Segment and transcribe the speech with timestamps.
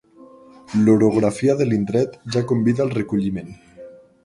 [0.85, 3.55] L'orografia de l'indret ja convida al recolliment.